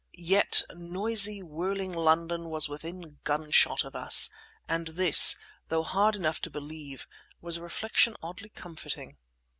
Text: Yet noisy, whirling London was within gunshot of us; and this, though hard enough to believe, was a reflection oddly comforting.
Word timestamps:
Yet 0.17 0.63
noisy, 0.75 1.43
whirling 1.43 1.91
London 1.93 2.49
was 2.49 2.67
within 2.67 3.19
gunshot 3.23 3.83
of 3.85 3.95
us; 3.95 4.31
and 4.67 4.87
this, 4.87 5.37
though 5.67 5.83
hard 5.83 6.15
enough 6.15 6.41
to 6.41 6.49
believe, 6.49 7.05
was 7.39 7.57
a 7.57 7.61
reflection 7.61 8.15
oddly 8.23 8.49
comforting. 8.49 9.19